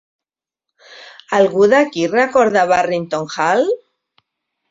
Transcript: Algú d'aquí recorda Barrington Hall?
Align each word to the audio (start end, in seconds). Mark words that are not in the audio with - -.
Algú 1.39 1.67
d'aquí 1.73 2.07
recorda 2.13 2.65
Barrington 2.73 3.31
Hall? 3.35 3.65